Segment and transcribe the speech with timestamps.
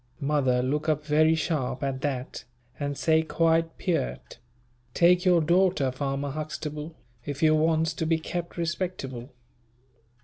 [0.19, 2.45] Mother look up very sharp at that,
[2.79, 4.39] and say quite peart,
[4.95, 9.31] "take your daughter, farmer Huxtable, if you wants to be kept respectable."